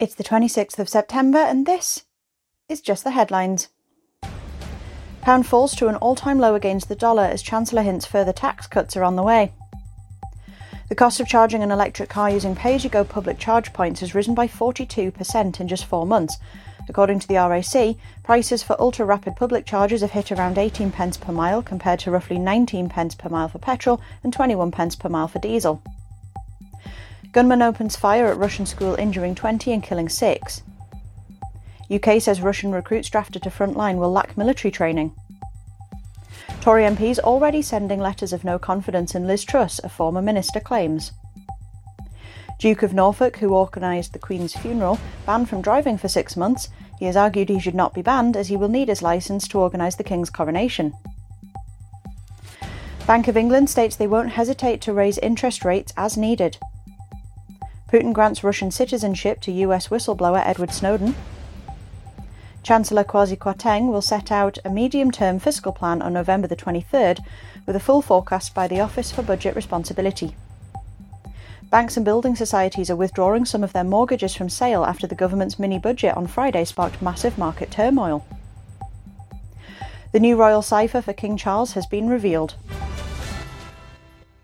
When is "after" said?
74.84-75.08